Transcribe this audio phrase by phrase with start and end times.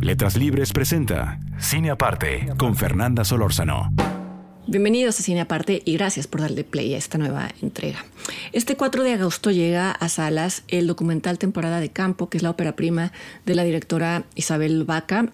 [0.00, 3.92] Letras Libres presenta Cine Aparte con Fernanda Solórzano.
[4.66, 7.98] Bienvenidos a Cine Aparte y gracias por darle play a esta nueva entrega.
[8.52, 12.48] Este 4 de agosto llega a salas el documental Temporada de Campo, que es la
[12.48, 13.12] ópera prima
[13.44, 15.28] de la directora Isabel Vaca.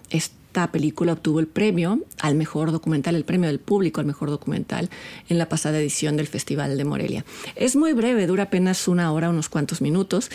[0.57, 4.89] Esta película obtuvo el premio al mejor documental, el premio del público al mejor documental
[5.29, 7.25] en la pasada edición del Festival de Morelia.
[7.55, 10.31] Es muy breve, dura apenas una hora, unos cuantos minutos,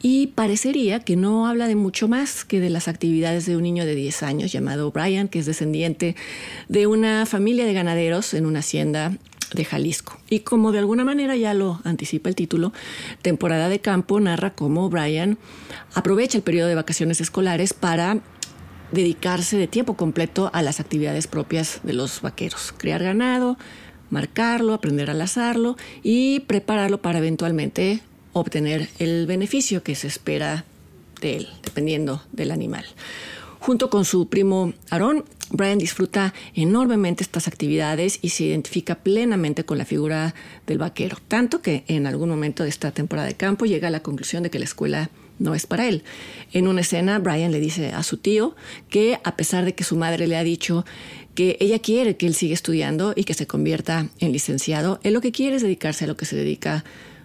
[0.00, 3.84] y parecería que no habla de mucho más que de las actividades de un niño
[3.84, 6.16] de 10 años llamado Brian, que es descendiente
[6.70, 9.12] de una familia de ganaderos en una hacienda
[9.52, 10.18] de Jalisco.
[10.30, 12.72] Y como de alguna manera ya lo anticipa el título,
[13.20, 15.36] temporada de campo narra cómo Brian
[15.94, 18.20] aprovecha el periodo de vacaciones escolares para
[18.92, 23.58] dedicarse de tiempo completo a las actividades propias de los vaqueros, criar ganado,
[24.10, 28.00] marcarlo, aprender a lazarlo y prepararlo para eventualmente
[28.32, 30.64] obtener el beneficio que se espera
[31.20, 32.84] de él, dependiendo del animal.
[33.58, 39.78] Junto con su primo Aarón, Brian disfruta enormemente estas actividades y se identifica plenamente con
[39.78, 40.34] la figura
[40.66, 44.00] del vaquero, tanto que en algún momento de esta temporada de campo llega a la
[44.00, 46.02] conclusión de que la escuela no es para él.
[46.52, 48.54] En una escena, Brian le dice a su tío
[48.88, 50.84] que a pesar de que su madre le ha dicho
[51.34, 55.20] que ella quiere que él siga estudiando y que se convierta en licenciado, él lo
[55.20, 56.84] que quiere es dedicarse a lo que se dedica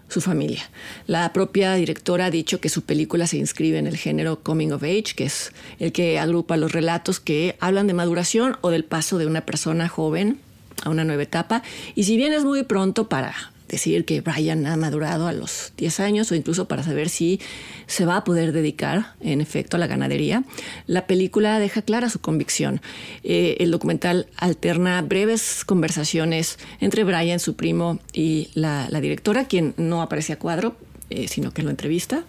[0.10, 0.70] su familia.
[1.08, 4.84] La propia directora ha dicho que su película se inscribe en el género Coming of
[4.84, 9.18] Age, que es el que agrupa los relatos que hablan de maduración o del paso
[9.18, 10.40] de una persona joven
[10.84, 11.64] a una nueva etapa.
[11.96, 16.00] Y si bien es muy pronto para decir que Brian ha madurado a los 10
[16.02, 17.40] años o incluso para saber si
[17.88, 20.44] se va a poder dedicar en efecto a la ganadería.
[20.88, 22.82] La película deja clara su convicción.
[23.24, 30.02] Eh, el documental alterna breves conversaciones entre Brian, su primo, y la, directora, quien no
[30.02, 30.76] aparece a cuadro,
[31.10, 32.26] eh, sino que lo entrevista.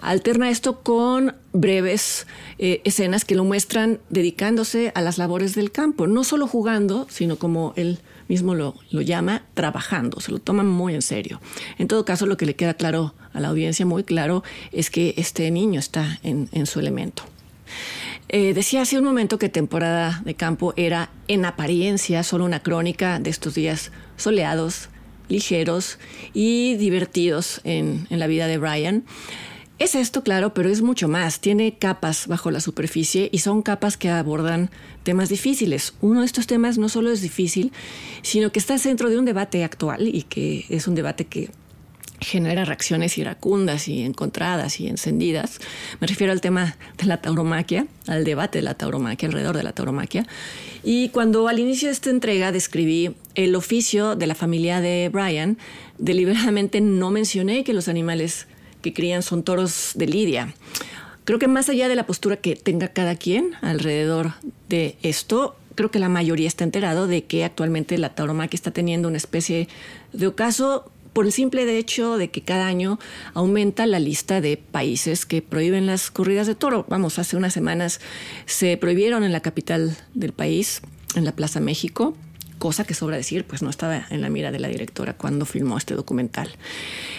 [0.00, 2.26] Alterna esto con breves
[2.58, 7.36] eh, escenas que lo muestran dedicándose a las labores del campo, no solo jugando, sino
[7.36, 11.40] como él mismo lo, llama trabajando, se lo toman muy en serio.
[11.78, 15.14] En todo caso, lo que le queda claro a la audiencia, muy claro, es que
[15.16, 17.22] este niño está en, su elemento.
[18.28, 23.20] Eh, decía hace un momento que temporada de campo era en apariencia solo una crónica
[23.20, 24.88] de estos días soleados,
[25.28, 25.98] ligeros
[26.34, 29.04] y divertidos en, en la vida de Brian.
[29.78, 31.40] Es esto, claro, pero es mucho más.
[31.40, 34.70] Tiene capas bajo la superficie y son capas que abordan
[35.02, 35.92] temas difíciles.
[36.00, 37.72] Uno de estos temas no solo es difícil,
[38.22, 41.50] sino que está dentro de un debate actual y que es un debate que
[42.20, 45.58] genera reacciones iracundas y encontradas y encendidas.
[46.00, 49.72] Me refiero al tema de la tauromaquia, al debate de la tauromaquia, alrededor de la
[49.72, 50.26] tauromaquia.
[50.82, 55.58] Y cuando al inicio de esta entrega describí el oficio de la familia de Brian,
[55.98, 58.46] deliberadamente no mencioné que los animales
[58.86, 60.54] que crían son toros de lidia.
[61.24, 64.34] Creo que más allá de la postura que tenga cada quien alrededor
[64.68, 69.08] de esto, creo que la mayoría está enterado de que actualmente la tauromaquia está teniendo
[69.08, 69.66] una especie
[70.12, 73.00] de ocaso por el simple hecho de que cada año
[73.34, 76.86] aumenta la lista de países que prohíben las corridas de toro.
[76.88, 78.00] Vamos, hace unas semanas
[78.44, 80.80] se prohibieron en la capital del país,
[81.16, 82.14] en la Plaza México,
[82.58, 85.76] cosa que sobra decir, pues no estaba en la mira de la directora cuando filmó
[85.78, 86.50] este documental.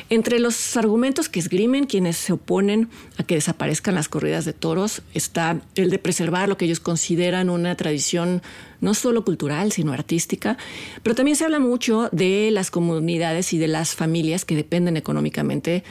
[0.10, 5.02] Entre los argumentos que esgrimen quienes se oponen a que desaparezcan las corridas de toros
[5.14, 8.42] está el de preservar lo que ellos consideran una tradición
[8.82, 10.58] no solo cultural, sino artística,
[11.04, 15.84] pero también se habla mucho de las comunidades y de las familias que dependen económicamente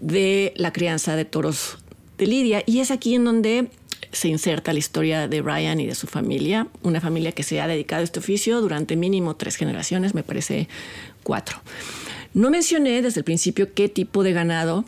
[0.00, 1.78] de la crianza de toros
[2.16, 3.70] de Lidia, y es aquí en donde
[4.12, 7.66] se inserta la historia de Brian y de su familia, una familia que se ha
[7.66, 10.68] dedicado a este oficio durante mínimo tres generaciones, me parece
[11.22, 11.60] cuatro.
[12.34, 14.84] No mencioné desde el principio qué tipo de ganado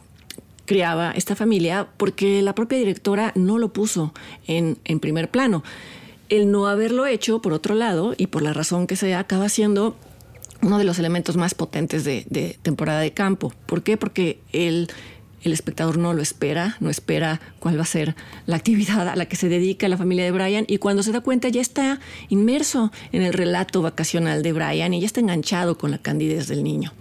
[0.65, 4.13] criaba esta familia porque la propia directora no lo puso
[4.47, 5.63] en, primer plano.
[6.29, 9.97] El no haberlo hecho, por otro lado, y por la razón que sea, acaba siendo
[10.63, 13.53] uno de los elementos más potentes de, de temporada de campo.
[13.67, 13.97] ¿Por qué?
[13.97, 14.89] Porque el
[15.43, 18.15] el espectador no lo espera, no espera cuál va a ser
[18.47, 21.21] la actividad a la que se dedica la familia de Brian y cuando se da
[21.21, 25.91] cuenta ya está inmerso en el relato vacacional de Brian y ya está enganchado con
[25.91, 26.93] la candidez del niño.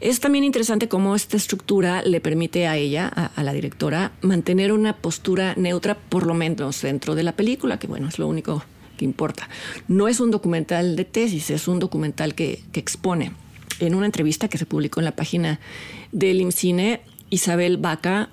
[0.00, 4.96] Es también interesante cómo esta estructura le permite a ella, a, la directora, mantener una
[4.96, 8.64] postura neutra, por lo menos dentro de la película, que bueno, es lo único
[8.96, 9.48] que importa.
[9.86, 13.30] No es un documental de tesis, es un documental que, que expone.
[13.78, 15.60] En una entrevista que se publicó en la página
[16.10, 17.00] del IMCINE,
[17.32, 18.28] Isabel Vaca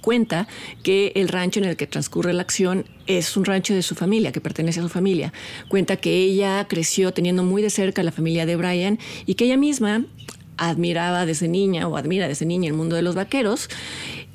[0.00, 0.48] cuenta
[0.82, 4.32] que el rancho en el que transcurre la acción es un rancho de su familia,
[4.32, 5.32] que pertenece a su familia.
[5.68, 9.44] Cuenta que ella creció teniendo muy de cerca a la familia de Brian y que
[9.44, 10.04] ella misma
[10.56, 13.68] admiraba desde niña o admira desde niña el mundo de los vaqueros.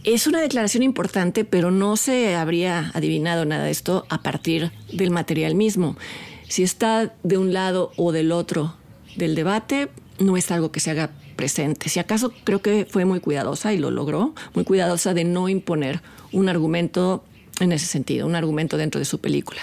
[0.04, 5.12] Es una declaración importante, pero no se habría adivinado nada de esto a partir del
[5.12, 5.98] material mismo.
[6.48, 8.76] Si está de un lado o del otro
[9.18, 9.90] del debate,
[10.20, 11.90] no es algo que se haga presente.
[11.90, 16.02] Si acaso creo que fue muy cuidadosa y lo logró, muy cuidadosa de no imponer
[16.32, 17.24] un argumento
[17.60, 19.62] en ese sentido, un argumento dentro de su película.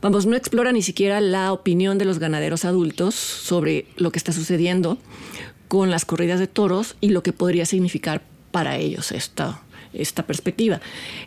[0.00, 4.32] Vamos, no explora ni siquiera la opinión de los ganaderos adultos sobre lo que está
[4.32, 4.98] sucediendo
[5.68, 9.62] con las corridas de toros y lo que podría significar para ellos esta,
[9.94, 10.80] esta perspectiva.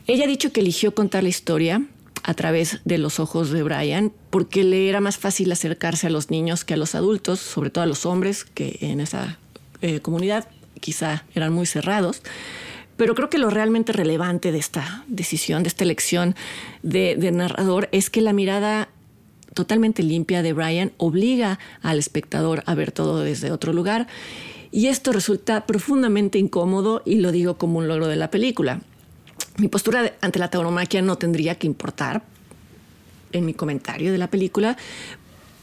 [0.06, 1.82] Ella ha dicho que eligió contar la historia
[2.24, 6.32] a través de los ojos de Brian, porque le era más fácil acercarse a los
[6.32, 9.38] niños que a los adultos, sobre todo a los hombres, que en esa
[9.82, 10.48] eh, comunidad
[10.80, 12.22] quizá eran muy cerrados.
[12.98, 16.36] Pero creo que lo realmente relevante de esta decisión, de esta elección
[16.82, 18.90] de, narrador, es que la mirada
[19.54, 24.08] totalmente limpia de Brian obliga al espectador a ver todo desde otro lugar.
[24.72, 28.82] Y esto resulta profundamente incómodo y lo digo como un logro de la película.
[29.58, 32.24] Mi postura ante la tauromaquia no tendría que importar
[33.32, 34.78] en mi comentario de la película,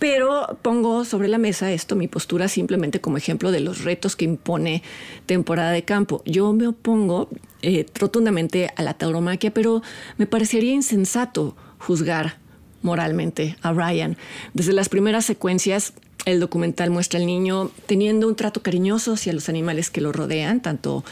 [0.02, 4.24] pero pongo sobre la mesa esto, mi postura simplemente como ejemplo de los retos que
[4.24, 4.82] impone
[5.26, 6.24] temporada de campo.
[6.26, 7.28] Yo me opongo
[7.62, 9.80] eh, rotundamente a la tauromaquia, pero
[10.18, 12.38] me parecería insensato juzgar
[12.82, 14.16] moralmente a Ryan.
[14.54, 15.92] Desde las primeras secuencias,
[16.24, 20.62] el documental muestra al niño teniendo un trato cariñoso hacia los animales que lo rodean,
[20.62, 21.04] tanto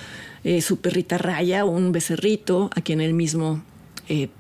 [0.42, 3.62] eh, su perrita Raya, un becerrito, a quien él mismo
[4.08, 4.30] eh,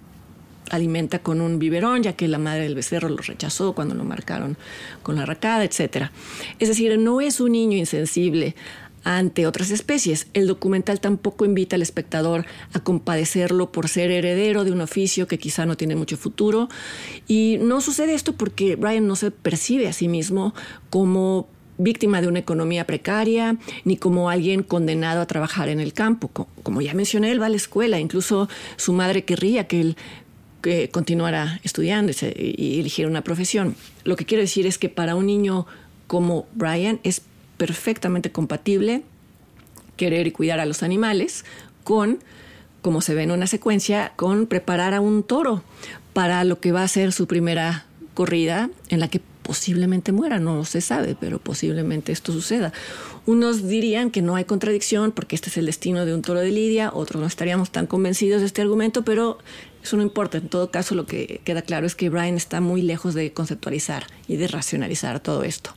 [0.70, 4.56] alimenta con un biberón, ya que la madre del becerro lo rechazó cuando lo marcaron
[5.02, 6.10] con la racada, etc.
[6.58, 8.54] Es decir, no es un niño insensible
[9.04, 10.26] ante otras especies.
[10.34, 15.38] El documental tampoco invita al espectador a compadecerlo por ser heredero de un oficio que
[15.38, 16.68] quizá no tiene mucho futuro.
[17.26, 20.54] Y no sucede esto porque Brian no se percibe a sí mismo
[20.90, 26.28] como víctima de una economía precaria, ni como alguien condenado a trabajar en el campo.
[26.62, 29.96] Como ya mencioné, él va a la escuela, incluso su madre querría que él
[30.90, 33.76] continuara estudiando y eligiera una profesión.
[34.04, 35.66] Lo que quiero decir es que para un niño
[36.06, 37.22] como Brian es
[37.56, 39.02] perfectamente compatible
[39.96, 41.44] querer y cuidar a los animales
[41.84, 42.18] con,
[42.82, 45.62] como se ve en una secuencia, con preparar a un toro
[46.12, 47.84] para lo que va a ser su primera
[48.14, 52.72] corrida en la que posiblemente muera, no se sabe, pero posiblemente esto suceda.
[53.26, 56.50] Unos dirían que no hay contradicción porque este es el destino de un toro de
[56.50, 59.38] Lidia, otros no estaríamos tan convencidos de este argumento, pero
[59.82, 60.38] eso no importa.
[60.38, 64.06] En todo caso, lo que queda claro es que Brian está muy lejos de conceptualizar
[64.28, 65.74] y de racionalizar todo esto.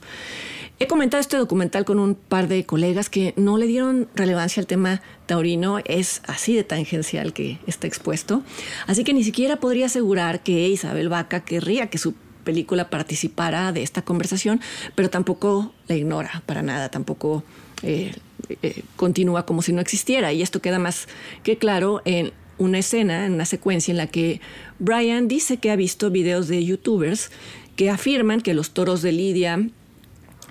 [0.79, 4.67] He comentado este documental con un par de colegas que no le dieron relevancia al
[4.67, 8.41] tema taurino, es así de tangencial que está expuesto,
[8.87, 13.83] así que ni siquiera podría asegurar que Isabel Vaca querría que su película participara de
[13.83, 14.61] esta conversación,
[14.95, 17.43] pero tampoco la ignora para nada, tampoco
[17.83, 18.13] eh,
[18.61, 20.33] eh, continúa como si no existiera.
[20.33, 21.07] Y esto queda más
[21.43, 24.41] que claro en una escena, en una secuencia en la que
[24.79, 27.31] Brian dice que ha visto videos de youtubers
[27.75, 29.67] que afirman que los toros de Lidia,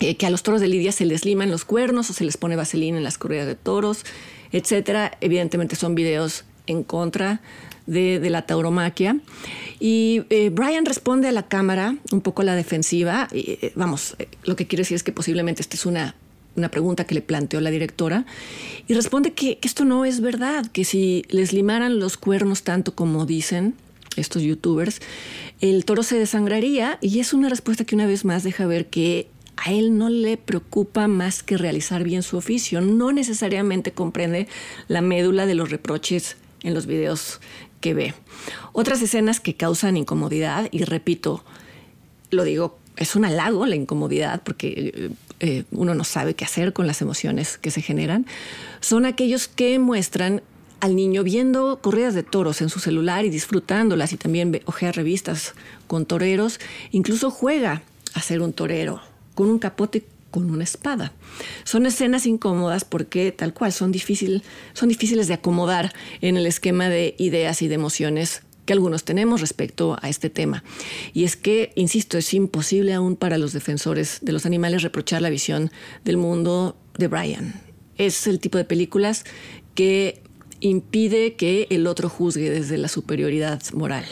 [0.01, 2.37] eh, que a los toros de Lidia se les liman los cuernos o se les
[2.37, 4.05] pone vaselina en las corridas de toros,
[4.51, 5.17] etcétera.
[5.21, 7.41] Evidentemente son videos en contra
[7.87, 9.19] de, la tauromaquia.
[9.79, 13.29] Y eh, Brian responde a la cámara un poco a la defensiva.
[13.33, 16.17] Eh, vamos, lo que quiero decir es que posiblemente esta es una,
[16.57, 18.27] una pregunta que le planteó la directora.
[18.87, 23.27] Y responde que, esto no es verdad, que si les limaran los cuernos tanto como
[23.27, 23.75] dicen
[24.17, 25.01] estos youtubers,
[25.61, 26.99] el toro se desangraría.
[27.01, 30.37] Y es una respuesta que una vez más deja ver que a él no le
[30.37, 34.49] preocupa más que realizar bien su oficio, no necesariamente comprende
[34.89, 37.41] la médula de los reproches en los videos
[37.81, 38.15] que ve.
[38.73, 41.45] Otras escenas que causan incomodidad, y repito,
[42.31, 45.11] lo digo, es un halago la incomodidad porque eh,
[45.43, 48.27] eh, uno no sabe qué hacer con las emociones que se generan,
[48.81, 50.41] son aquellos que muestran
[50.81, 55.55] al niño viendo corridas de toros en su celular y disfrutándolas y también ojea revistas
[55.87, 56.61] con toreros,
[56.93, 57.83] incluso juega
[58.15, 59.01] a ser un torero
[59.35, 61.13] con un capote con una espada.
[61.65, 63.93] Son escenas incómodas porque tal cual son,
[64.73, 69.41] son difíciles de acomodar en el esquema de ideas y de emociones que algunos tenemos
[69.41, 70.63] respecto a este tema.
[71.13, 75.31] Y es que, insisto, es imposible aún para los defensores de los animales reprochar la
[75.31, 75.71] visión
[76.05, 77.61] del mundo de Brian.
[77.97, 79.25] Es el tipo de películas
[79.75, 80.23] que
[80.61, 84.05] impide que el otro juzgue desde la superioridad moral.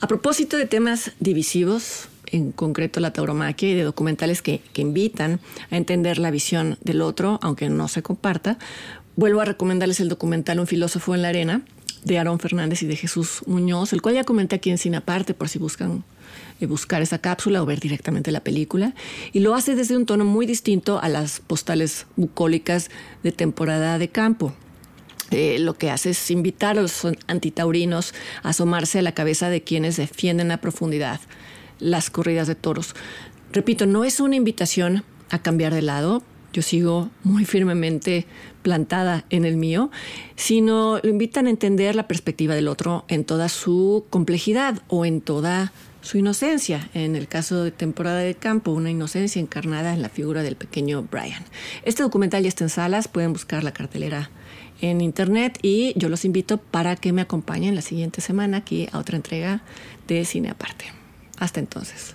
[0.00, 5.40] A propósito de temas divisivos, en concreto la tauromaquia y de documentales que, que, invitan
[5.70, 8.58] a entender la visión del otro, aunque no se comparta,
[9.16, 11.62] vuelvo a recomendarles el documental Un filósofo en la arena,
[12.04, 15.34] de Aarón Fernández y de Jesús Muñoz, el cual ya comenté aquí en Cine Aparte
[15.34, 16.04] por si buscan
[16.60, 18.94] eh, buscar esa cápsula o ver directamente la película.
[19.32, 22.90] Y lo hace desde un tono muy distinto a las postales bucólicas
[23.22, 24.54] de temporada de campo.
[25.30, 29.62] Eh, lo que hace es invitar a los antitaurinos a asomarse a la cabeza de
[29.62, 31.20] quienes defienden a profundidad
[31.78, 32.94] las corridas de toros.
[33.52, 38.26] Repito, no es una invitación a cambiar de lado, yo sigo muy firmemente
[38.62, 39.90] plantada en el mío,
[40.36, 45.20] sino lo invitan a entender la perspectiva del otro en toda su complejidad o en
[45.20, 46.90] toda su inocencia.
[46.94, 51.06] En el caso de temporada de campo, una inocencia encarnada en la figura del pequeño
[51.10, 51.44] Brian.
[51.84, 54.30] Este documental ya está en salas, pueden buscar la cartelera
[54.80, 58.98] en internet y yo los invito para que me acompañen la siguiente semana aquí a
[58.98, 59.62] otra entrega
[60.08, 60.86] de Cine Aparte.
[61.38, 62.14] Hasta entonces.